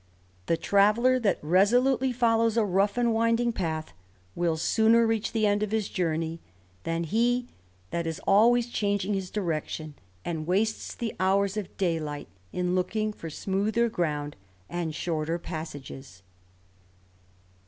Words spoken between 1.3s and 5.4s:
resolutely follows a rough ^<i winding path, will sooner reach